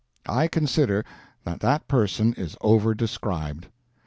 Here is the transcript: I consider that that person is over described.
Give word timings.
I 0.25 0.47
consider 0.47 1.05
that 1.43 1.59
that 1.59 1.87
person 1.87 2.33
is 2.33 2.57
over 2.63 2.95
described. 2.95 3.67